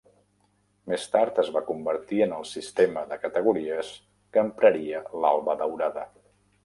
[0.91, 3.93] Més tard es va convertir en el sistema de categories
[4.37, 6.07] que empraria l'Alba Daurada.